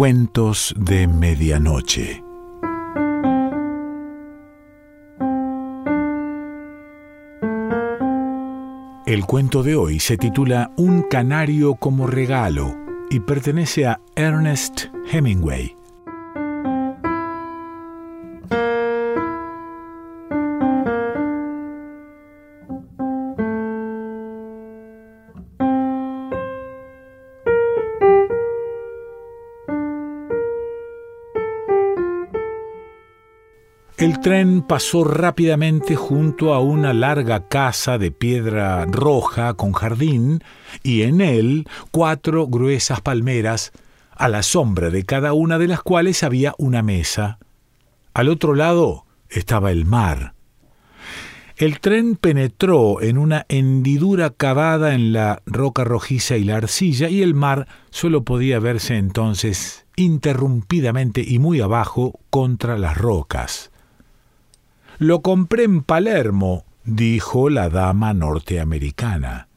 Cuentos 0.00 0.74
de 0.78 1.06
Medianoche. 1.06 2.24
El 9.04 9.26
cuento 9.26 9.62
de 9.62 9.76
hoy 9.76 10.00
se 10.00 10.16
titula 10.16 10.70
Un 10.78 11.02
canario 11.02 11.74
como 11.74 12.06
regalo 12.06 12.74
y 13.10 13.20
pertenece 13.20 13.88
a 13.88 14.00
Ernest 14.16 14.86
Hemingway. 15.12 15.76
El 34.00 34.18
tren 34.20 34.62
pasó 34.62 35.04
rápidamente 35.04 35.94
junto 35.94 36.54
a 36.54 36.60
una 36.60 36.94
larga 36.94 37.48
casa 37.48 37.98
de 37.98 38.10
piedra 38.10 38.86
roja 38.86 39.52
con 39.52 39.72
jardín 39.72 40.42
y 40.82 41.02
en 41.02 41.20
él 41.20 41.68
cuatro 41.90 42.46
gruesas 42.46 43.02
palmeras, 43.02 43.72
a 44.12 44.28
la 44.28 44.42
sombra 44.42 44.88
de 44.88 45.04
cada 45.04 45.34
una 45.34 45.58
de 45.58 45.68
las 45.68 45.82
cuales 45.82 46.22
había 46.22 46.54
una 46.56 46.80
mesa. 46.82 47.38
Al 48.14 48.30
otro 48.30 48.54
lado 48.54 49.04
estaba 49.28 49.70
el 49.70 49.84
mar. 49.84 50.32
El 51.58 51.80
tren 51.80 52.16
penetró 52.16 53.02
en 53.02 53.18
una 53.18 53.44
hendidura 53.50 54.30
cavada 54.30 54.94
en 54.94 55.12
la 55.12 55.42
roca 55.44 55.84
rojiza 55.84 56.38
y 56.38 56.44
la 56.44 56.56
arcilla 56.56 57.10
y 57.10 57.20
el 57.20 57.34
mar 57.34 57.68
solo 57.90 58.24
podía 58.24 58.60
verse 58.60 58.96
entonces 58.96 59.84
interrumpidamente 59.94 61.22
y 61.22 61.38
muy 61.38 61.60
abajo 61.60 62.18
contra 62.30 62.78
las 62.78 62.96
rocas. 62.96 63.69
Lo 65.00 65.22
compré 65.22 65.64
en 65.64 65.82
Palermo, 65.82 66.66
dijo 66.84 67.48
la 67.48 67.70
dama 67.70 68.12
norteamericana. 68.12 69.48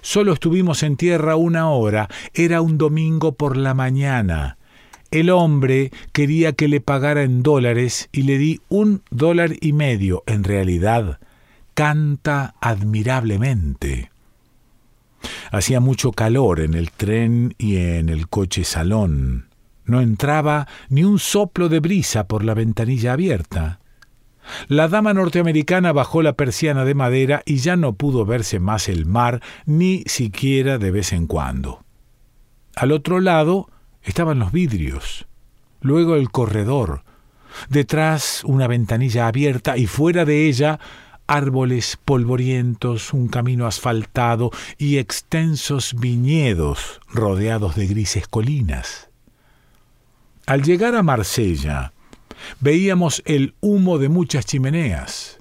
Solo 0.00 0.32
estuvimos 0.32 0.82
en 0.82 0.96
tierra 0.96 1.36
una 1.36 1.68
hora, 1.68 2.08
era 2.32 2.62
un 2.62 2.78
domingo 2.78 3.32
por 3.32 3.58
la 3.58 3.74
mañana. 3.74 4.56
El 5.10 5.28
hombre 5.28 5.92
quería 6.12 6.54
que 6.54 6.66
le 6.66 6.80
pagara 6.80 7.24
en 7.24 7.42
dólares 7.42 8.08
y 8.10 8.22
le 8.22 8.38
di 8.38 8.62
un 8.70 9.02
dólar 9.10 9.52
y 9.60 9.74
medio. 9.74 10.22
En 10.24 10.44
realidad, 10.44 11.20
canta 11.74 12.54
admirablemente. 12.62 14.10
Hacía 15.52 15.80
mucho 15.80 16.10
calor 16.12 16.58
en 16.58 16.72
el 16.72 16.90
tren 16.90 17.54
y 17.58 17.76
en 17.76 18.08
el 18.08 18.28
coche 18.28 18.64
salón. 18.64 19.50
No 19.84 20.00
entraba 20.00 20.66
ni 20.88 21.04
un 21.04 21.18
soplo 21.18 21.68
de 21.68 21.80
brisa 21.80 22.26
por 22.26 22.44
la 22.44 22.54
ventanilla 22.54 23.12
abierta. 23.12 23.80
La 24.68 24.88
dama 24.88 25.14
norteamericana 25.14 25.92
bajó 25.92 26.22
la 26.22 26.34
persiana 26.34 26.84
de 26.84 26.94
madera 26.94 27.42
y 27.44 27.56
ya 27.56 27.76
no 27.76 27.94
pudo 27.94 28.24
verse 28.24 28.60
más 28.60 28.88
el 28.88 29.06
mar, 29.06 29.40
ni 29.66 30.02
siquiera 30.06 30.78
de 30.78 30.90
vez 30.90 31.12
en 31.12 31.26
cuando. 31.26 31.84
Al 32.76 32.92
otro 32.92 33.20
lado 33.20 33.68
estaban 34.02 34.38
los 34.38 34.52
vidrios, 34.52 35.26
luego 35.80 36.16
el 36.16 36.30
corredor, 36.30 37.04
detrás 37.68 38.42
una 38.44 38.66
ventanilla 38.66 39.26
abierta 39.26 39.76
y 39.76 39.86
fuera 39.86 40.24
de 40.24 40.46
ella 40.48 40.78
árboles 41.26 41.96
polvorientos, 42.04 43.12
un 43.12 43.28
camino 43.28 43.66
asfaltado 43.66 44.50
y 44.78 44.98
extensos 44.98 45.94
viñedos 45.94 47.00
rodeados 47.08 47.76
de 47.76 47.86
grises 47.86 48.26
colinas. 48.26 49.10
Al 50.46 50.62
llegar 50.62 50.96
a 50.96 51.04
Marsella, 51.04 51.92
Veíamos 52.60 53.22
el 53.26 53.54
humo 53.60 53.98
de 53.98 54.08
muchas 54.08 54.46
chimeneas. 54.46 55.38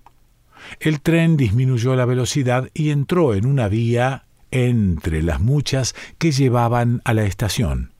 El 0.79 1.01
tren 1.01 1.37
disminuyó 1.37 1.95
la 1.95 2.05
velocidad 2.05 2.69
y 2.73 2.89
entró 2.91 3.33
en 3.33 3.45
una 3.45 3.67
vía 3.67 4.25
entre 4.51 5.21
las 5.23 5.39
muchas 5.39 5.95
que 6.17 6.31
llevaban 6.31 7.01
a 7.05 7.13
la 7.13 7.23
estación. 7.23 7.91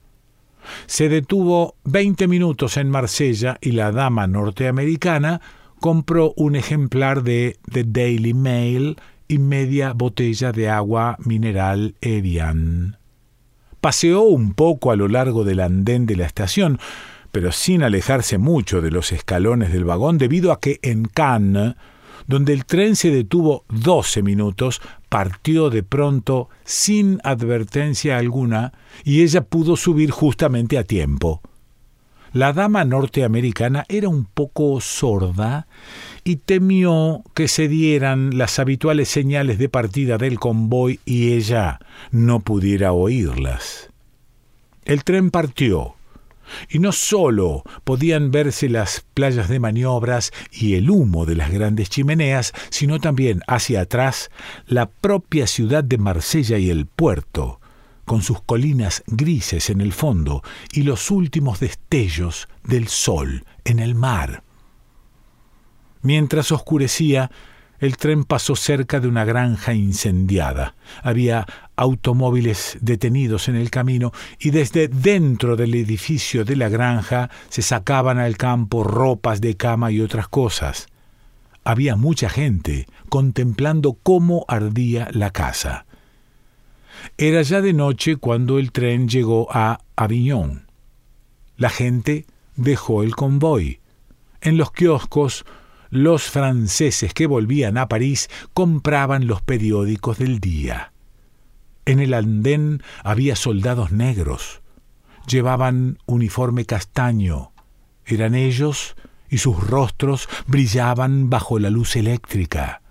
Se 0.86 1.08
detuvo 1.08 1.74
veinte 1.84 2.28
minutos 2.28 2.76
en 2.76 2.90
Marsella 2.90 3.58
y 3.60 3.72
la 3.72 3.92
dama 3.92 4.26
norteamericana 4.26 5.40
compró 5.80 6.34
un 6.36 6.56
ejemplar 6.56 7.22
de 7.22 7.56
The 7.72 7.84
Daily 7.84 8.34
Mail 8.34 8.96
y 9.26 9.38
media 9.38 9.92
botella 9.92 10.52
de 10.52 10.68
agua 10.68 11.16
mineral 11.20 11.94
Evian. 12.00 12.98
Paseó 13.80 14.22
un 14.22 14.52
poco 14.52 14.90
a 14.90 14.96
lo 14.96 15.08
largo 15.08 15.44
del 15.44 15.60
andén 15.60 16.04
de 16.04 16.16
la 16.16 16.26
estación, 16.26 16.78
pero 17.32 17.52
sin 17.52 17.82
alejarse 17.82 18.38
mucho 18.38 18.80
de 18.80 18.90
los 18.90 19.12
escalones 19.12 19.72
del 19.72 19.84
vagón 19.84 20.18
debido 20.18 20.52
a 20.52 20.60
que 20.60 20.78
en 20.82 21.04
Cannes, 21.04 21.74
donde 22.26 22.52
el 22.52 22.64
tren 22.64 22.96
se 22.96 23.10
detuvo 23.10 23.64
doce 23.68 24.22
minutos, 24.22 24.80
partió 25.08 25.70
de 25.70 25.82
pronto 25.82 26.48
sin 26.64 27.18
advertencia 27.24 28.18
alguna 28.18 28.72
y 29.04 29.22
ella 29.22 29.42
pudo 29.42 29.76
subir 29.76 30.10
justamente 30.10 30.78
a 30.78 30.84
tiempo. 30.84 31.40
La 32.32 32.52
dama 32.52 32.84
norteamericana 32.84 33.84
era 33.88 34.08
un 34.08 34.24
poco 34.24 34.80
sorda 34.80 35.66
y 36.22 36.36
temió 36.36 37.24
que 37.34 37.48
se 37.48 37.66
dieran 37.66 38.38
las 38.38 38.60
habituales 38.60 39.08
señales 39.08 39.58
de 39.58 39.68
partida 39.68 40.16
del 40.16 40.38
convoy 40.38 41.00
y 41.04 41.32
ella 41.32 41.80
no 42.12 42.38
pudiera 42.38 42.92
oírlas. 42.92 43.90
El 44.84 45.02
tren 45.02 45.32
partió 45.32 45.96
y 46.68 46.78
no 46.78 46.92
sólo 46.92 47.62
podían 47.84 48.30
verse 48.30 48.68
las 48.68 49.04
playas 49.14 49.48
de 49.48 49.60
maniobras 49.60 50.32
y 50.50 50.74
el 50.74 50.90
humo 50.90 51.26
de 51.26 51.36
las 51.36 51.50
grandes 51.50 51.90
chimeneas, 51.90 52.52
sino 52.70 52.98
también 53.00 53.42
hacia 53.46 53.82
atrás 53.82 54.30
la 54.66 54.90
propia 54.90 55.46
ciudad 55.46 55.84
de 55.84 55.98
Marsella 55.98 56.58
y 56.58 56.70
el 56.70 56.86
puerto, 56.86 57.60
con 58.04 58.22
sus 58.22 58.42
colinas 58.42 59.04
grises 59.06 59.70
en 59.70 59.80
el 59.80 59.92
fondo 59.92 60.42
y 60.72 60.82
los 60.82 61.10
últimos 61.10 61.60
destellos 61.60 62.48
del 62.64 62.88
sol 62.88 63.44
en 63.64 63.78
el 63.78 63.94
mar. 63.94 64.42
Mientras 66.02 66.50
oscurecía, 66.50 67.30
el 67.80 67.96
tren 67.96 68.24
pasó 68.24 68.54
cerca 68.56 69.00
de 69.00 69.08
una 69.08 69.24
granja 69.24 69.72
incendiada. 69.72 70.74
Había 71.02 71.46
automóviles 71.76 72.76
detenidos 72.82 73.48
en 73.48 73.56
el 73.56 73.70
camino 73.70 74.12
y 74.38 74.50
desde 74.50 74.88
dentro 74.88 75.56
del 75.56 75.74
edificio 75.74 76.44
de 76.44 76.56
la 76.56 76.68
granja 76.68 77.30
se 77.48 77.62
sacaban 77.62 78.18
al 78.18 78.36
campo 78.36 78.84
ropas 78.84 79.40
de 79.40 79.56
cama 79.56 79.90
y 79.90 80.02
otras 80.02 80.28
cosas. 80.28 80.88
Había 81.64 81.96
mucha 81.96 82.28
gente 82.28 82.86
contemplando 83.08 83.94
cómo 83.94 84.44
ardía 84.46 85.08
la 85.12 85.30
casa. 85.30 85.86
Era 87.16 87.40
ya 87.40 87.62
de 87.62 87.72
noche 87.72 88.16
cuando 88.16 88.58
el 88.58 88.72
tren 88.72 89.08
llegó 89.08 89.48
a 89.50 89.80
Aviñón. 89.96 90.66
La 91.56 91.70
gente 91.70 92.26
dejó 92.56 93.02
el 93.02 93.16
convoy. 93.16 93.80
En 94.42 94.58
los 94.58 94.70
kioscos 94.70 95.44
los 95.90 96.22
franceses 96.22 97.12
que 97.12 97.26
volvían 97.26 97.76
a 97.76 97.88
París 97.88 98.30
compraban 98.54 99.26
los 99.26 99.42
periódicos 99.42 100.18
del 100.18 100.40
día. 100.40 100.92
En 101.84 101.98
el 101.98 102.14
andén 102.14 102.82
había 103.02 103.36
soldados 103.36 103.90
negros. 103.90 104.62
Llevaban 105.26 105.98
uniforme 106.06 106.64
castaño. 106.64 107.52
Eran 108.06 108.34
ellos 108.34 108.96
y 109.28 109.38
sus 109.38 109.58
rostros 109.58 110.28
brillaban 110.46 111.30
bajo 111.30 111.58
la 111.58 111.70
luz 111.70 111.96
eléctrica. 111.96 112.82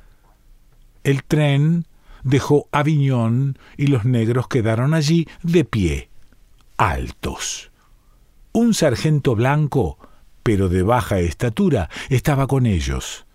El 1.03 1.23
tren 1.23 1.85
dejó 2.23 2.67
Aviñón 2.72 3.57
y 3.78 3.87
los 3.87 4.05
negros 4.05 4.47
quedaron 4.47 4.93
allí 4.93 5.28
de 5.43 5.63
pie, 5.63 6.09
altos. 6.78 7.72
Un 8.52 8.73
sargento 8.73 9.35
blanco 9.35 9.97
pero 10.44 10.70
de 10.70 10.84
baja 10.84 11.20
estatura, 11.20 11.90
estaba 12.09 12.47
con 12.47 12.66
ellos. 12.66 13.26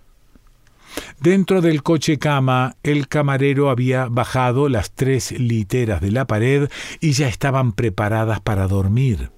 Dentro 1.20 1.60
del 1.60 1.82
coche 1.82 2.18
cama, 2.18 2.76
el 2.82 3.08
camarero 3.08 3.70
había 3.70 4.06
bajado 4.06 4.68
las 4.68 4.92
tres 4.92 5.32
literas 5.32 6.00
de 6.00 6.10
la 6.10 6.26
pared 6.26 6.68
y 7.00 7.12
ya 7.12 7.28
estaban 7.28 7.72
preparadas 7.72 8.40
para 8.40 8.66
dormir. 8.66 9.30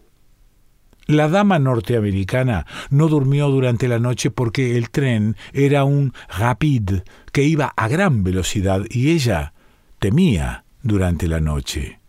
La 1.06 1.28
dama 1.28 1.60
norteamericana 1.60 2.66
no 2.90 3.06
durmió 3.06 3.48
durante 3.48 3.86
la 3.86 4.00
noche 4.00 4.30
porque 4.30 4.76
el 4.76 4.90
tren 4.90 5.36
era 5.52 5.84
un 5.84 6.12
rapide 6.28 7.04
que 7.32 7.44
iba 7.44 7.72
a 7.76 7.86
gran 7.86 8.24
velocidad 8.24 8.82
y 8.90 9.12
ella 9.12 9.52
temía 10.00 10.64
durante 10.82 11.28
la 11.28 11.40
noche. 11.40 12.00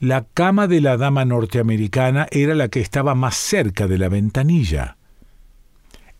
La 0.00 0.24
cama 0.24 0.66
de 0.66 0.80
la 0.80 0.96
dama 0.96 1.24
norteamericana 1.24 2.26
era 2.30 2.54
la 2.54 2.68
que 2.68 2.80
estaba 2.80 3.14
más 3.14 3.36
cerca 3.36 3.86
de 3.86 3.98
la 3.98 4.08
ventanilla. 4.08 4.96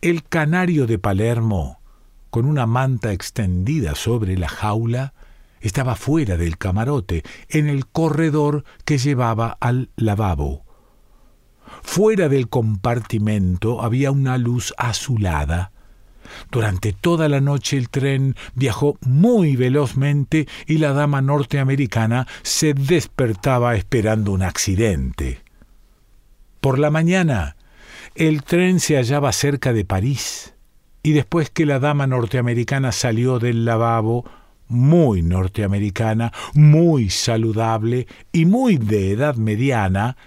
El 0.01 0.23
canario 0.23 0.87
de 0.87 0.99
Palermo, 0.99 1.79
con 2.29 2.45
una 2.45 2.65
manta 2.65 3.11
extendida 3.11 3.95
sobre 3.95 4.37
la 4.37 4.47
jaula, 4.47 5.13
estaba 5.59 5.95
fuera 5.95 6.37
del 6.37 6.57
camarote, 6.57 7.23
en 7.49 7.67
el 7.67 7.87
corredor 7.87 8.63
que 8.85 8.97
llevaba 8.97 9.57
al 9.59 9.89
lavabo. 9.95 10.65
Fuera 11.81 12.29
del 12.29 12.47
compartimento 12.49 13.81
había 13.81 14.11
una 14.11 14.37
luz 14.37 14.73
azulada. 14.77 15.71
Durante 16.51 16.93
toda 16.93 17.29
la 17.29 17.41
noche 17.41 17.77
el 17.77 17.89
tren 17.89 18.35
viajó 18.55 18.97
muy 19.01 19.55
velozmente 19.55 20.47
y 20.65 20.77
la 20.77 20.93
dama 20.93 21.21
norteamericana 21.21 22.27
se 22.43 22.73
despertaba 22.73 23.75
esperando 23.75 24.31
un 24.31 24.43
accidente. 24.43 25.41
Por 26.61 26.79
la 26.79 26.89
mañana, 26.89 27.55
el 28.15 28.43
tren 28.43 28.79
se 28.79 28.95
hallaba 28.95 29.31
cerca 29.31 29.73
de 29.73 29.85
París, 29.85 30.55
y 31.03 31.11
después 31.11 31.49
que 31.49 31.65
la 31.65 31.79
dama 31.79 32.07
norteamericana 32.07 32.91
salió 32.91 33.39
del 33.39 33.63
lavabo, 33.63 34.25
muy 34.67 35.21
norteamericana, 35.21 36.33
muy 36.53 37.09
saludable 37.09 38.07
y 38.31 38.45
muy 38.45 38.77
de 38.77 39.11
edad 39.11 39.35
mediana, 39.35 40.17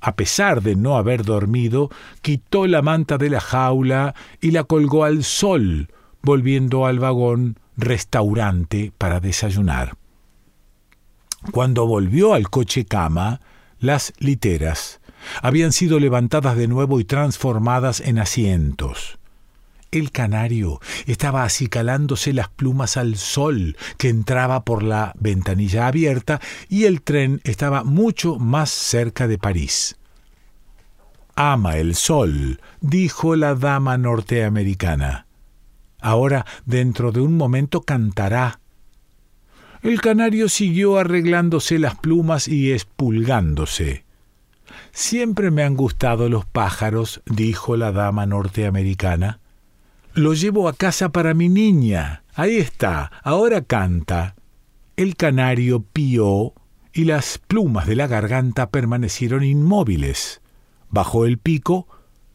a 0.00 0.16
pesar 0.16 0.62
de 0.62 0.76
no 0.76 0.96
haber 0.96 1.24
dormido, 1.24 1.90
quitó 2.22 2.66
la 2.66 2.82
manta 2.82 3.18
de 3.18 3.30
la 3.30 3.40
jaula 3.40 4.14
y 4.40 4.50
la 4.50 4.64
colgó 4.64 5.04
al 5.04 5.24
sol, 5.24 5.88
volviendo 6.22 6.86
al 6.86 6.98
vagón 6.98 7.58
restaurante 7.76 8.92
para 8.96 9.20
desayunar. 9.20 9.96
Cuando 11.52 11.86
volvió 11.86 12.34
al 12.34 12.50
coche 12.50 12.84
cama, 12.84 13.40
las 13.78 14.12
literas 14.18 15.00
habían 15.42 15.72
sido 15.72 16.00
levantadas 16.00 16.56
de 16.56 16.68
nuevo 16.68 17.00
y 17.00 17.04
transformadas 17.04 18.00
en 18.00 18.18
asientos. 18.18 19.19
El 19.92 20.12
canario 20.12 20.80
estaba 21.06 21.42
acicalándose 21.42 22.32
las 22.32 22.48
plumas 22.48 22.96
al 22.96 23.16
sol 23.16 23.76
que 23.98 24.08
entraba 24.08 24.64
por 24.64 24.84
la 24.84 25.12
ventanilla 25.18 25.88
abierta 25.88 26.40
y 26.68 26.84
el 26.84 27.02
tren 27.02 27.40
estaba 27.42 27.82
mucho 27.82 28.38
más 28.38 28.70
cerca 28.70 29.26
de 29.26 29.36
París. 29.36 29.96
Ama 31.34 31.78
el 31.78 31.96
sol, 31.96 32.60
dijo 32.80 33.34
la 33.34 33.56
dama 33.56 33.98
norteamericana. 33.98 35.26
Ahora, 36.00 36.46
dentro 36.66 37.10
de 37.10 37.20
un 37.20 37.36
momento, 37.36 37.80
cantará. 37.80 38.60
El 39.82 40.00
canario 40.00 40.48
siguió 40.48 40.98
arreglándose 40.98 41.78
las 41.78 41.96
plumas 41.96 42.46
y 42.46 42.70
espulgándose. 42.70 44.04
Siempre 44.92 45.50
me 45.50 45.64
han 45.64 45.74
gustado 45.74 46.28
los 46.28 46.44
pájaros, 46.44 47.22
dijo 47.26 47.76
la 47.76 47.90
dama 47.90 48.26
norteamericana. 48.26 49.39
Lo 50.20 50.34
llevo 50.34 50.68
a 50.68 50.74
casa 50.74 51.08
para 51.08 51.32
mi 51.32 51.48
niña. 51.48 52.24
Ahí 52.34 52.58
está, 52.58 53.10
ahora 53.24 53.62
canta. 53.62 54.36
El 54.94 55.16
canario 55.16 55.82
pió 55.82 56.52
y 56.92 57.04
las 57.04 57.38
plumas 57.38 57.86
de 57.86 57.96
la 57.96 58.06
garganta 58.06 58.68
permanecieron 58.68 59.42
inmóviles. 59.42 60.42
Bajó 60.90 61.24
el 61.24 61.38
pico 61.38 61.88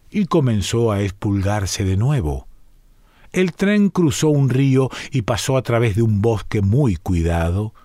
y 0.10 0.26
comenzó 0.26 0.92
a 0.92 1.02
espulgarse 1.02 1.86
de 1.86 1.96
nuevo. 1.96 2.48
El 3.32 3.54
tren 3.54 3.90
cruzó 3.90 4.30
un 4.30 4.50
río 4.50 4.90
y 5.12 5.22
pasó 5.22 5.56
a 5.56 5.62
través 5.62 5.96
de 5.96 6.02
un 6.02 6.24
bosque 6.24 6.64
muy 6.64 6.96
cuidado. 6.96 7.76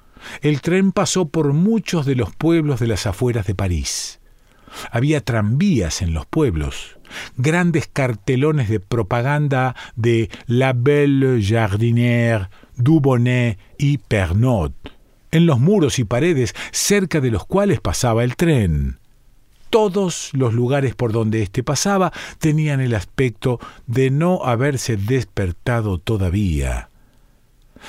El 0.41 0.63
tren 0.63 0.93
pasó 0.93 1.29
por 1.29 1.53
muchos 1.53 2.07
de 2.07 2.17
los 2.17 2.35
pueblos 2.35 2.81
de 2.81 2.87
las 2.87 3.07
afueras 3.07 3.47
de 3.47 3.55
París. 3.55 4.19
Había 4.91 5.23
tranvías 5.23 6.01
en 6.01 6.15
los 6.15 6.25
pueblos, 6.25 6.97
grandes 7.37 7.89
cartelones 7.89 8.69
de 8.69 8.81
propaganda 8.81 9.75
de 9.97 10.31
La 10.47 10.73
Belle 10.73 11.43
Jardinière, 11.43 12.49
Dubonnet 12.77 13.59
y 13.79 13.99
Pernod, 13.99 14.73
en 15.31 15.47
los 15.47 15.61
muros 15.61 15.99
y 15.99 16.05
paredes 16.05 16.55
cerca 16.73 17.21
de 17.21 17.31
los 17.31 17.45
cuales 17.45 17.81
pasaba 17.81 18.25
el 18.25 18.37
tren. 18.37 18.99
Todos 19.71 20.31
los 20.33 20.53
lugares 20.53 20.97
por 20.97 21.13
donde 21.13 21.43
éste 21.43 21.63
pasaba 21.63 22.13
tenían 22.39 22.81
el 22.81 22.95
aspecto 22.95 23.61
de 23.87 24.11
no 24.11 24.45
haberse 24.45 24.97
despertado 24.97 25.99
todavía. 25.99 26.89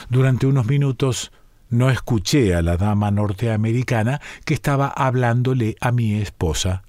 Durante 0.09 0.45
unos 0.45 0.68
minutos 0.68 1.31
no 1.71 1.89
escuché 1.89 2.53
a 2.53 2.62
la 2.62 2.77
dama 2.77 3.09
norteamericana 3.09 4.21
que 4.45 4.53
estaba 4.53 4.88
hablándole 4.88 5.75
a 5.79 5.91
mi 5.91 6.15
esposa. 6.21 6.83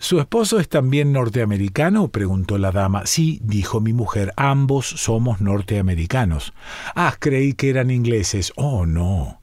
¿Su 0.00 0.20
esposo 0.20 0.60
es 0.60 0.68
también 0.68 1.12
norteamericano? 1.12 2.08
preguntó 2.08 2.56
la 2.56 2.70
dama. 2.70 3.04
Sí, 3.04 3.40
dijo 3.42 3.80
mi 3.80 3.92
mujer, 3.92 4.32
ambos 4.36 4.86
somos 4.86 5.40
norteamericanos. 5.40 6.52
Ah, 6.94 7.16
creí 7.18 7.54
que 7.54 7.70
eran 7.70 7.90
ingleses. 7.90 8.52
Oh, 8.54 8.86
no. 8.86 9.40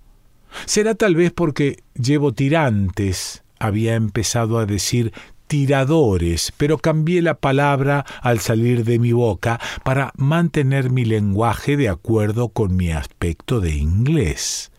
Será 0.66 0.96
tal 0.96 1.16
vez 1.16 1.34
porque 1.34 1.84
llevo 1.94 2.34
tirantes. 2.34 3.44
Había 3.60 3.96
empezado 3.96 4.57
a 4.57 4.66
decir 4.66 5.12
tiradores, 5.48 6.54
pero 6.56 6.78
cambié 6.78 7.22
la 7.22 7.36
palabra 7.36 8.06
al 8.22 8.40
salir 8.40 8.86
de 8.86 8.98
mi 8.98 9.12
boca 9.12 9.60
para 9.84 10.13
mantener 10.16 10.90
mi 10.90 11.04
lenguaje 11.04 11.75
de 11.75 11.90
acuerdo 11.90 12.50
con 12.50 12.78
mi 12.78 12.92
aspecto 12.92 13.60
de 13.60 13.75
inglés. 13.75 14.72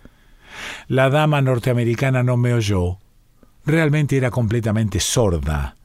La 0.88 1.10
dama 1.10 1.42
norteamericana 1.42 2.22
no 2.22 2.38
me 2.38 2.54
oyó. 2.54 2.98
Realmente 3.66 4.16
era 4.16 4.30
completamente 4.30 5.00
sorda. 5.00 5.76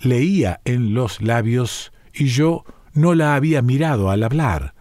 Leía 0.00 0.60
en 0.64 0.94
los 0.94 1.20
labios 1.20 1.92
y 2.12 2.26
yo 2.26 2.64
no 2.92 3.14
la 3.14 3.34
había 3.34 3.60
mirado 3.60 4.10
al 4.10 4.22
hablar. 4.22 4.74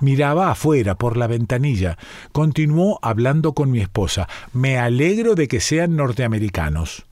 Miraba 0.00 0.50
afuera 0.50 0.96
por 0.96 1.16
la 1.16 1.26
ventanilla. 1.26 1.96
Continuó 2.32 2.98
hablando 3.02 3.52
con 3.52 3.70
mi 3.70 3.80
esposa. 3.80 4.28
Me 4.52 4.78
alegro 4.78 5.34
de 5.34 5.48
que 5.48 5.60
sean 5.60 5.96
norteamericanos. 5.96 7.06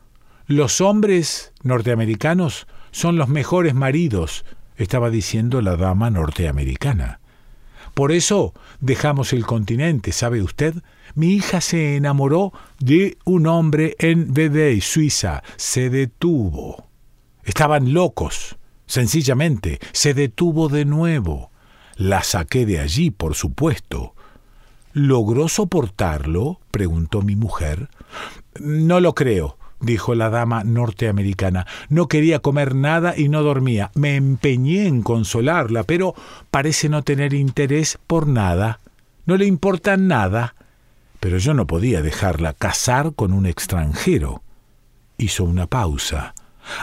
Los 0.47 0.81
hombres 0.81 1.53
norteamericanos 1.63 2.67
son 2.93 3.17
los 3.17 3.29
mejores 3.29 3.75
maridos, 3.75 4.45
estaba 4.77 5.11
diciendo 5.11 5.61
la 5.61 5.77
dama 5.77 6.11
norteamericana. 6.11 7.21
Por 7.95 8.13
eso 8.13 8.55
dejamos 8.81 9.33
el 9.33 9.45
continente, 9.45 10.13
¿sabe 10.13 10.43
usted? 10.43 10.75
Mi 11.17 11.33
hija 11.33 11.61
se 11.61 11.97
enamoró 11.97 12.53
de 12.79 13.19
un 13.25 13.47
hombre 13.47 13.97
en 13.99 14.33
Vevey, 14.33 14.81
Suiza. 14.81 15.43
Se 15.57 15.91
detuvo. 15.91 16.87
Estaban 17.43 17.93
locos. 17.93 18.57
Sencillamente, 18.87 19.81
se 19.93 20.15
detuvo 20.15 20.69
de 20.69 20.85
nuevo. 20.85 21.51
La 21.97 22.23
saqué 22.23 22.67
de 22.67 22.79
allí, 22.79 23.11
por 23.11 23.35
supuesto. 23.35 24.15
¿Logró 24.93 25.49
soportarlo? 25.49 26.61
preguntó 26.70 27.23
mi 27.23 27.35
mujer. 27.35 27.89
No 28.61 29.01
lo 29.01 29.15
creo 29.15 29.56
dijo 29.81 30.15
la 30.15 30.31
dama 30.31 30.65
norteamericana. 30.65 31.67
No 31.89 32.08
quería 32.08 32.41
comer 32.41 32.75
nada 32.75 33.15
y 33.17 33.29
no 33.29 33.43
dormía. 33.43 33.91
Me 33.94 34.17
empeñé 34.17 34.87
en 34.87 35.03
consolarla, 35.03 35.85
pero 35.85 36.15
parece 36.51 36.89
no 36.89 37.03
tener 37.03 37.35
interés 37.35 37.99
por 38.06 38.27
nada. 38.27 38.81
No 39.27 39.37
le 39.37 39.46
importa 39.46 39.96
nada. 39.96 40.55
Pero 41.20 41.39
yo 41.39 41.55
no 41.55 41.67
podía 41.67 42.03
dejarla 42.03 42.53
casar 42.53 43.15
con 43.15 43.32
un 43.32 43.46
extranjero. 43.46 44.43
Hizo 45.19 45.44
una 45.44 45.67
pausa. 45.67 46.35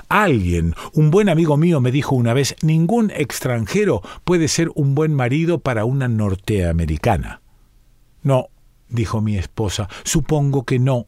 Alguien, 0.09 0.75
un 0.93 1.11
buen 1.11 1.29
amigo 1.29 1.57
mío, 1.57 1.81
me 1.81 1.91
dijo 1.91 2.15
una 2.15 2.33
vez, 2.33 2.55
ningún 2.61 3.11
extranjero 3.11 4.01
puede 4.23 4.47
ser 4.47 4.69
un 4.75 4.95
buen 4.95 5.13
marido 5.13 5.59
para 5.59 5.85
una 5.85 6.07
norteamericana. 6.07 7.41
No, 8.21 8.47
dijo 8.89 9.21
mi 9.21 9.37
esposa, 9.37 9.89
supongo 10.03 10.63
que 10.63 10.79
no. 10.79 11.07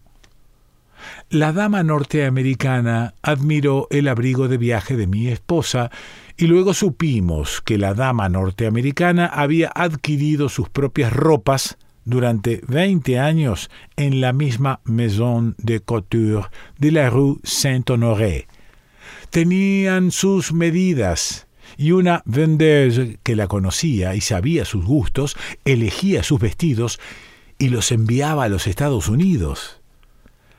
La 1.29 1.53
dama 1.53 1.83
norteamericana 1.83 3.13
admiró 3.21 3.87
el 3.91 4.07
abrigo 4.07 4.47
de 4.47 4.57
viaje 4.57 4.97
de 4.97 5.07
mi 5.07 5.27
esposa 5.27 5.91
y 6.37 6.47
luego 6.47 6.73
supimos 6.73 7.61
que 7.61 7.77
la 7.77 7.93
dama 7.93 8.27
norteamericana 8.27 9.27
había 9.27 9.71
adquirido 9.73 10.49
sus 10.49 10.69
propias 10.69 11.13
ropas 11.13 11.77
durante 12.05 12.61
veinte 12.67 13.19
años 13.19 13.69
en 13.97 14.21
la 14.21 14.31
misma 14.31 14.79
Maison 14.85 15.55
de 15.57 15.81
Couture 15.81 16.47
de 16.79 16.91
la 16.91 17.09
rue 17.09 17.39
Saint-Honoré. 17.43 18.47
Tenían 19.31 20.11
sus 20.11 20.53
medidas 20.53 21.47
y 21.77 21.91
una 21.91 22.21
vendeuse 22.25 23.17
que 23.23 23.35
la 23.35 23.47
conocía 23.47 24.15
y 24.15 24.21
sabía 24.21 24.65
sus 24.65 24.85
gustos 24.85 25.35
elegía 25.65 26.23
sus 26.23 26.39
vestidos 26.39 26.99
y 27.57 27.69
los 27.69 27.91
enviaba 27.91 28.45
a 28.45 28.49
los 28.49 28.67
Estados 28.67 29.09
Unidos. 29.09 29.81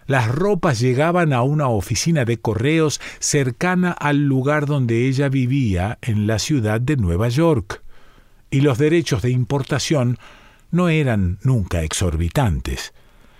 Las 0.06 0.28
ropas 0.28 0.78
llegaban 0.78 1.32
a 1.32 1.42
una 1.42 1.68
oficina 1.68 2.24
de 2.24 2.38
correos 2.38 3.00
cercana 3.18 3.90
al 3.90 4.26
lugar 4.26 4.66
donde 4.66 5.08
ella 5.08 5.28
vivía 5.28 5.98
en 6.00 6.26
la 6.26 6.38
ciudad 6.38 6.80
de 6.80 6.96
Nueva 6.96 7.28
York, 7.28 7.82
y 8.48 8.60
los 8.60 8.78
derechos 8.78 9.22
de 9.22 9.30
importación 9.30 10.18
no 10.76 10.88
eran 10.88 11.38
nunca 11.42 11.82
exorbitantes, 11.82 12.92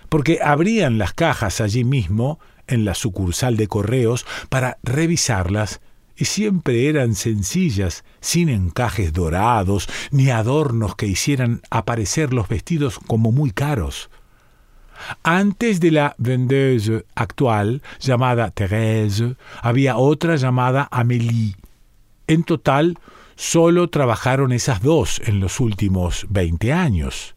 porque 0.09 0.39
abrían 0.43 0.97
las 0.97 1.13
cajas 1.13 1.61
allí 1.61 1.83
mismo, 1.83 2.39
en 2.67 2.83
la 2.83 2.95
sucursal 2.95 3.55
de 3.55 3.67
correos, 3.67 4.25
para 4.49 4.77
revisarlas, 4.83 5.79
y 6.17 6.25
siempre 6.25 6.89
eran 6.89 7.15
sencillas, 7.15 8.03
sin 8.19 8.49
encajes 8.49 9.13
dorados, 9.13 9.87
ni 10.11 10.31
adornos 10.31 10.95
que 10.95 11.05
hicieran 11.05 11.61
aparecer 11.69 12.33
los 12.33 12.49
vestidos 12.49 12.99
como 13.07 13.31
muy 13.31 13.51
caros. 13.51 14.09
Antes 15.23 15.79
de 15.79 15.91
la 15.91 16.15
vendeuse 16.17 17.05
actual, 17.13 17.83
llamada 17.99 18.51
Thérèse, 18.51 19.35
había 19.61 19.97
otra 19.97 20.35
llamada 20.37 20.87
Amélie. 20.89 21.55
En 22.25 22.43
total, 22.43 22.97
solo 23.37 23.89
trabajaron 23.89 24.51
esas 24.51 24.81
dos 24.81 25.21
en 25.25 25.39
los 25.39 25.61
últimos 25.61 26.25
veinte 26.29 26.73
años. 26.73 27.35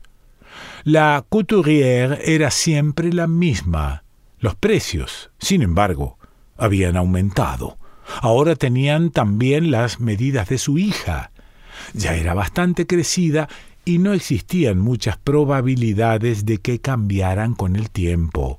La 0.83 1.25
couturière 1.29 2.19
era 2.25 2.51
siempre 2.51 3.13
la 3.13 3.29
misma. 3.29 4.03
Los 4.39 4.57
precios, 4.57 5.31
sin 5.39 5.63
embargo, 5.63 6.19
habían 6.57 6.97
aumentado. 6.97 7.79
Ahora 8.23 8.57
tenían 8.57 9.11
también 9.11 9.71
las 9.71 10.01
medidas 10.01 10.49
de 10.49 10.59
su 10.59 10.79
hija. 10.79 11.31
Ya 11.93 12.15
era 12.15 12.35
bastante 12.35 12.87
crecida 12.87 13.49
y 13.85 13.99
no 13.99 14.13
existían 14.15 14.79
muchas 14.79 15.17
probabilidades 15.19 16.45
de 16.45 16.59
que 16.59 16.81
cambiaran 16.81 17.55
con 17.55 17.77
el 17.77 17.91
tiempo. 17.91 18.59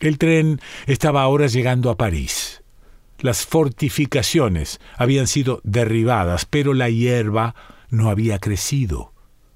El 0.00 0.18
tren 0.18 0.60
estaba 0.86 1.22
ahora 1.22 1.46
llegando 1.46 1.88
a 1.88 1.96
París. 1.96 2.51
Las 3.22 3.46
fortificaciones 3.46 4.80
habían 4.96 5.28
sido 5.28 5.60
derribadas, 5.62 6.44
pero 6.44 6.74
la 6.74 6.90
hierba 6.90 7.54
no 7.88 8.10
había 8.10 8.40
crecido. 8.40 9.12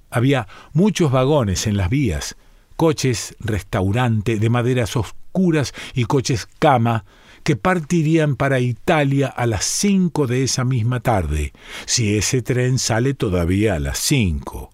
Había 0.09 0.47
muchos 0.73 1.11
vagones 1.11 1.67
en 1.67 1.77
las 1.77 1.91
vías, 1.91 2.37
coches 2.77 3.35
restaurante 3.41 4.39
de 4.39 4.51
maderas 4.51 4.97
oscuras 4.97 5.75
y 5.95 6.05
coches 6.05 6.49
cama 6.61 7.05
que 7.43 7.57
partirían 7.57 8.37
para 8.37 8.61
Italia 8.61 9.27
a 9.27 9.47
las 9.47 9.65
cinco 9.65 10.29
de 10.29 10.45
esa 10.45 10.63
misma 10.63 11.01
tarde, 11.01 11.53
si 11.87 12.17
ese 12.17 12.43
tren 12.43 12.79
sale 12.79 13.15
todavía 13.15 13.75
a 13.75 13.81
las 13.81 13.99
cinco. 13.99 14.71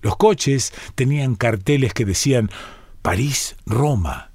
Los 0.00 0.16
coches 0.16 0.72
tenían 0.94 1.34
carteles 1.34 1.92
que 1.92 2.06
decían 2.06 2.50
París, 3.02 3.56
Roma, 3.66 4.29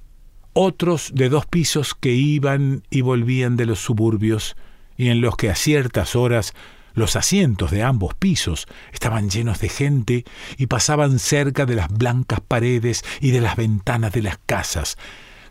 otros 0.58 1.12
de 1.14 1.28
dos 1.28 1.44
pisos 1.44 1.94
que 1.94 2.12
iban 2.12 2.82
y 2.88 3.02
volvían 3.02 3.56
de 3.56 3.66
los 3.66 3.78
suburbios 3.78 4.56
y 4.96 5.10
en 5.10 5.20
los 5.20 5.36
que 5.36 5.50
a 5.50 5.54
ciertas 5.54 6.16
horas 6.16 6.54
los 6.94 7.14
asientos 7.14 7.70
de 7.70 7.82
ambos 7.82 8.14
pisos 8.14 8.66
estaban 8.90 9.28
llenos 9.28 9.60
de 9.60 9.68
gente 9.68 10.24
y 10.56 10.66
pasaban 10.66 11.18
cerca 11.18 11.66
de 11.66 11.74
las 11.74 11.88
blancas 11.88 12.40
paredes 12.40 13.04
y 13.20 13.32
de 13.32 13.42
las 13.42 13.56
ventanas 13.56 14.12
de 14.12 14.22
las 14.22 14.38
casas, 14.46 14.96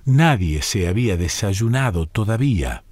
Nadie 0.06 0.62
se 0.62 0.88
había 0.88 1.18
desayunado 1.18 2.06
todavía. 2.06 2.84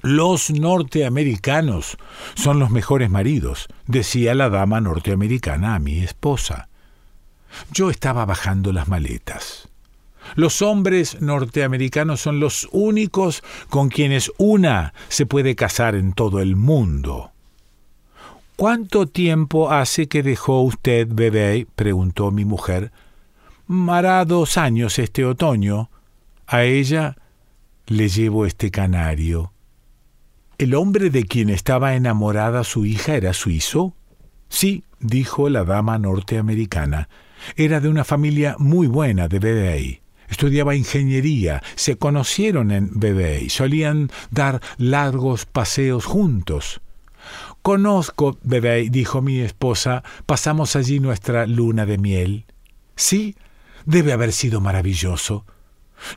Los 0.00 0.50
norteamericanos 0.50 1.96
son 2.36 2.60
los 2.60 2.70
mejores 2.70 3.10
maridos, 3.10 3.66
decía 3.86 4.34
la 4.34 4.48
dama 4.48 4.80
norteamericana 4.80 5.74
a 5.74 5.78
mi 5.80 5.98
esposa. 5.98 6.68
Yo 7.72 7.90
estaba 7.90 8.24
bajando 8.24 8.72
las 8.72 8.86
maletas. 8.86 9.68
Los 10.34 10.62
hombres 10.62 11.20
norteamericanos 11.20 12.20
son 12.20 12.40
los 12.40 12.68
únicos 12.72 13.42
con 13.68 13.88
quienes 13.88 14.32
una 14.38 14.92
se 15.08 15.26
puede 15.26 15.54
casar 15.54 15.94
en 15.94 16.12
todo 16.12 16.40
el 16.40 16.56
mundo. 16.56 17.30
¿Cuánto 18.56 19.06
tiempo 19.06 19.70
hace 19.70 20.08
que 20.08 20.22
dejó 20.22 20.62
usted 20.62 21.08
bebé? 21.10 21.66
preguntó 21.76 22.30
mi 22.30 22.44
mujer, 22.44 22.90
Hará 23.88 24.24
dos 24.24 24.56
años 24.56 24.98
este 24.98 25.24
otoño. 25.24 25.90
A 26.46 26.62
ella 26.62 27.16
le 27.86 28.08
llevo 28.08 28.46
este 28.46 28.70
canario. 28.70 29.52
¿El 30.58 30.74
hombre 30.74 31.10
de 31.10 31.24
quien 31.24 31.50
estaba 31.50 31.94
enamorada 31.94 32.64
su 32.64 32.86
hija 32.86 33.16
era 33.16 33.32
suizo? 33.32 33.94
Sí, 34.48 34.84
dijo 35.00 35.50
la 35.50 35.64
dama 35.64 35.98
norteamericana. 35.98 37.08
Era 37.56 37.80
de 37.80 37.88
una 37.88 38.04
familia 38.04 38.56
muy 38.58 38.86
buena 38.86 39.28
de 39.28 39.38
Bebey. 39.38 40.00
Estudiaba 40.28 40.74
ingeniería, 40.74 41.62
se 41.74 41.96
conocieron 41.96 42.70
en 42.70 42.90
Bebey, 42.92 43.48
solían 43.48 44.10
dar 44.30 44.60
largos 44.78 45.46
paseos 45.46 46.04
juntos. 46.04 46.80
Conozco 47.62 48.38
Bebey, 48.42 48.88
dijo 48.88 49.22
mi 49.22 49.40
esposa, 49.40 50.04
pasamos 50.26 50.76
allí 50.76 51.00
nuestra 51.00 51.46
luna 51.46 51.86
de 51.86 51.98
miel. 51.98 52.44
Sí, 52.94 53.34
Debe 53.86 54.12
haber 54.12 54.32
sido 54.32 54.60
maravilloso. 54.60 55.46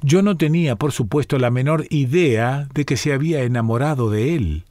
Yo 0.02 0.24
no 0.24 0.36
tenía, 0.36 0.76
por 0.76 0.92
supuesto, 0.92 1.38
la 1.38 1.52
menor 1.52 1.86
idea 1.92 2.68
de 2.74 2.84
que 2.84 2.98
se 2.98 3.14
había 3.14 3.44
enamorado 3.44 4.10
de 4.10 4.36
él. 4.36 4.66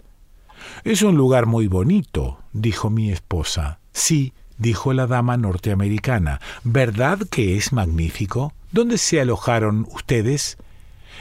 Es 0.82 1.02
un 1.02 1.16
lugar 1.16 1.46
muy 1.46 1.68
bonito, 1.68 2.40
dijo 2.52 2.90
mi 2.90 3.10
esposa. 3.12 3.78
Sí, 3.92 4.34
dijo 4.58 4.92
la 4.92 5.06
dama 5.06 5.36
norteamericana. 5.36 6.40
¿Verdad 6.64 7.20
que 7.30 7.56
es 7.56 7.72
magnífico? 7.72 8.52
¿Dónde 8.70 8.98
se 8.98 9.20
alojaron 9.20 9.86
ustedes? 9.92 10.58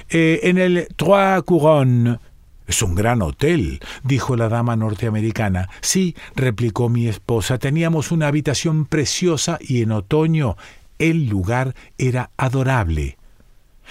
Eh, 0.10 0.42
en 0.44 0.58
el 0.58 0.88
Trois 0.96 1.44
Couronnes. 1.44 2.20
Es 2.68 2.82
un 2.82 2.96
gran 2.96 3.22
hotel, 3.22 3.80
dijo 4.04 4.36
la 4.36 4.50
dama 4.50 4.76
norteamericana. 4.76 5.70
Sí, 5.80 6.16
replicó 6.36 6.90
mi 6.90 7.08
esposa, 7.08 7.58
teníamos 7.58 8.12
una 8.12 8.28
habitación 8.28 8.86
preciosa 8.86 9.58
y 9.62 9.82
en 9.82 9.94
otoño 9.94 10.58
el 11.00 11.30
lugar 11.30 11.76
era 11.98 12.32
adorable. 12.36 13.18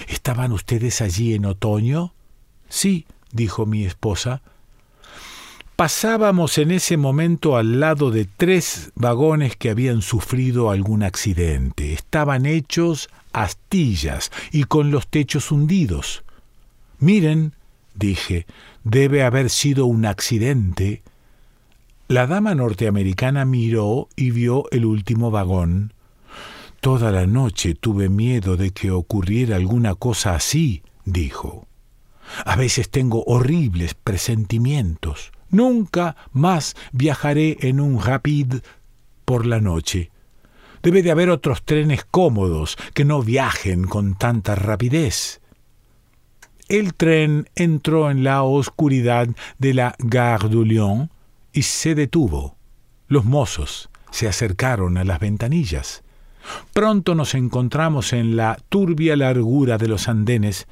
¿Estaban 0.09 0.53
ustedes 0.53 1.01
allí 1.01 1.33
en 1.33 1.47
otoño? 1.47 2.13
Sí, 2.69 3.07
dijo 3.33 3.65
mi 3.65 3.87
esposa. 3.87 4.43
Pasábamos 5.77 6.57
en 6.57 6.71
ese 6.71 6.97
momento 6.97 7.59
al 7.59 7.81
lado 7.81 8.11
de 8.11 8.25
tres 8.25 8.93
vagones 8.95 9.57
que 9.57 9.69
habían 9.69 10.01
sufrido 10.01 10.71
algún 10.71 11.03
accidente. 11.03 11.93
Estaban 11.93 12.47
hechos 12.47 13.11
astillas 13.35 14.33
y 14.53 14.65
con 14.65 14.91
los 14.91 15.07
techos 15.07 15.53
hundidos. 15.53 16.25
Miren, 16.99 17.53
dije, 17.95 18.47
debe 18.85 19.23
haber 19.23 19.51
sido 19.51 19.85
un 19.85 20.07
accidente. 20.07 21.03
La 22.09 22.27
dama 22.27 22.55
norteamericana 22.55 23.45
miró 23.45 24.09
y 24.17 24.31
vio 24.31 24.71
el 24.71 24.87
último 24.87 25.31
vagón. 25.31 25.93
Toda 26.81 27.13
la 27.13 27.27
noche 27.27 27.75
tuve 27.75 28.09
miedo 28.09 28.57
de 28.57 28.71
que 28.71 28.91
ocurriera 28.93 29.57
alguna 29.57 29.95
cosa 29.95 30.37
así, 30.37 30.83
dijo. 31.05 31.67
A 32.47 32.57
veces 32.57 32.89
tengo 32.89 33.25
horribles 33.25 33.93
presentimientos. 33.93 35.33
Nunca 35.51 36.17
más 36.33 36.75
viajaré 36.93 37.57
en 37.61 37.81
un 37.81 38.03
rapid 38.03 38.55
por 39.25 39.47
la 39.47 39.61
noche. 39.61 40.11
Debe 40.83 41.03
de 41.03 41.11
haber 41.11 41.31
otros 41.31 41.65
trenes 41.65 42.05
cómodos 42.05 42.77
que 42.95 43.05
no 43.05 43.23
viajen 43.23 43.85
con 43.85 44.15
tanta 44.15 44.55
rapidez. 44.55 45.41
El 46.69 46.95
tren 46.95 47.49
entró 47.55 48.11
en 48.11 48.25
la 48.25 48.43
oscuridad 48.43 49.29
de 49.59 49.75
la 49.75 49.95
Gare 49.99 50.49
du 50.49 50.65
Lyon 50.65 51.11
y 51.53 51.63
se 51.63 51.95
detuvo. 51.95 52.57
Los 53.09 53.25
mozos 53.25 53.89
se 54.11 54.29
acercaron 54.29 54.99
a 54.99 55.05
las 55.05 55.21
ventanillas. 55.21 56.03
Pronto 56.73 57.15
nos 57.15 57.35
encontramos 57.35 58.13
en 58.13 58.37
la 58.37 58.59
turbia 58.69 59.17
largura 59.17 59.79
de 59.79 59.89
los 59.89 60.09
andenes, 60.09 60.67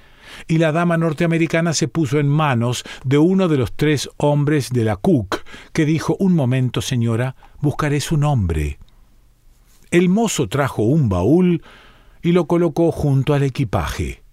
y 0.47 0.59
la 0.59 0.73
dama 0.73 0.97
norteamericana 0.97 1.73
se 1.73 1.89
puso 1.89 2.19
en 2.19 2.29
manos 2.29 2.85
de 3.05 3.19
uno 3.19 3.49
de 3.49 3.57
los 3.57 3.73
tres 3.73 4.09
hombres 4.17 4.71
de 4.71 4.85
la 4.85 4.97
Cook, 4.97 5.45
que 5.73 5.85
dijo 5.85 6.17
Un 6.19 6.35
momento, 6.35 6.81
señora, 6.81 7.37
buscaré 7.61 8.01
su 8.01 8.17
nombre. 8.17 8.79
El 9.91 10.09
mozo 10.09 10.49
trajo 10.49 10.83
un 10.83 11.09
baúl 11.09 11.63
y 12.23 12.33
lo 12.33 12.47
colocó 12.47 12.91
junto 12.91 13.35
al 13.35 13.43
equipaje. 13.43 14.25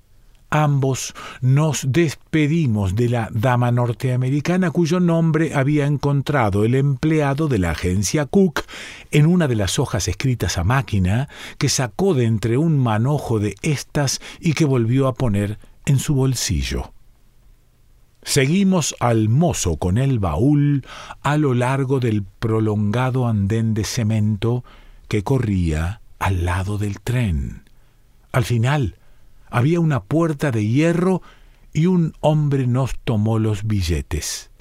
Ambos 0.53 1.13
nos 1.39 1.93
despedimos 1.93 2.93
de 2.95 3.07
la 3.07 3.29
dama 3.31 3.71
norteamericana 3.71 4.69
cuyo 4.71 4.99
nombre 4.99 5.53
había 5.55 5.85
encontrado 5.85 6.65
el 6.65 6.75
empleado 6.75 7.47
de 7.47 7.57
la 7.57 7.71
agencia 7.71 8.25
Cook 8.25 8.63
en 9.11 9.27
una 9.27 9.47
de 9.47 9.55
las 9.55 9.79
hojas 9.79 10.09
escritas 10.09 10.57
a 10.57 10.65
máquina 10.65 11.29
que 11.57 11.69
sacó 11.69 12.13
de 12.13 12.25
entre 12.25 12.57
un 12.57 12.77
manojo 12.77 13.39
de 13.39 13.55
estas 13.61 14.19
y 14.41 14.51
que 14.51 14.65
volvió 14.65 15.07
a 15.07 15.13
poner 15.13 15.57
en 15.85 15.99
su 15.99 16.15
bolsillo. 16.15 16.93
Seguimos 18.23 18.95
al 18.99 19.29
mozo 19.29 19.77
con 19.77 19.97
el 19.97 20.19
baúl 20.19 20.85
a 21.21 21.37
lo 21.37 21.53
largo 21.53 21.99
del 21.99 22.23
prolongado 22.23 23.27
andén 23.27 23.73
de 23.73 23.83
cemento 23.83 24.63
que 25.07 25.23
corría 25.23 26.01
al 26.19 26.45
lado 26.45 26.77
del 26.77 27.01
tren. 27.01 27.63
Al 28.31 28.45
final, 28.45 28.97
había 29.49 29.79
una 29.79 30.03
puerta 30.03 30.51
de 30.51 30.65
hierro 30.65 31.21
y 31.73 31.87
un 31.87 32.13
hombre 32.21 32.67
nos 32.67 32.97
tomó 32.99 33.39
los 33.39 33.65
billetes. 33.65 34.51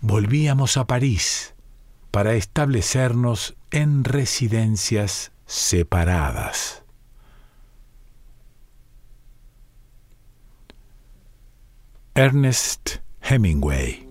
Volvíamos 0.00 0.76
a 0.76 0.86
París 0.86 1.54
para 2.10 2.34
establecernos 2.34 3.56
en 3.70 4.04
residencias 4.04 5.32
separadas. 5.46 6.85
Ernest 12.16 13.02
Hemingway. 13.20 14.08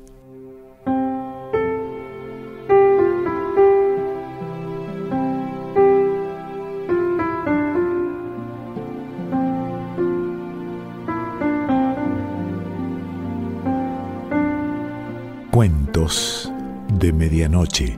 Cuentos 15.50 16.53
de 17.00 17.12
Medianoche. 17.12 17.97